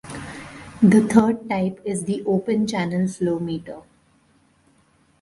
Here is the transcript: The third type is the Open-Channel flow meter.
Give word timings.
The 0.81 1.01
third 1.07 1.47
type 1.47 1.79
is 1.85 2.05
the 2.05 2.23
Open-Channel 2.25 3.07
flow 3.07 3.37
meter. 3.37 3.83